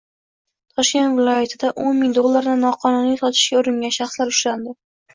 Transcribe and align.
Toshkent 0.79 1.19
viloyatidao´nming 1.19 2.17
dollarni 2.21 2.57
noqonuniy 2.65 3.23
sotishga 3.23 3.65
uringan 3.65 3.99
shaxslar 4.01 4.37
ushlandi 4.39 4.81